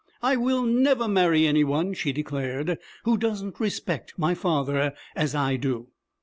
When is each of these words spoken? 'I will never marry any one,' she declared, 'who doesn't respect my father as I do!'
'I 0.23 0.37
will 0.37 0.63
never 0.63 1.07
marry 1.07 1.45
any 1.45 1.63
one,' 1.63 1.93
she 1.93 2.11
declared, 2.11 2.79
'who 3.03 3.17
doesn't 3.19 3.59
respect 3.59 4.15
my 4.17 4.33
father 4.33 4.95
as 5.15 5.35
I 5.35 5.57
do!' 5.57 5.89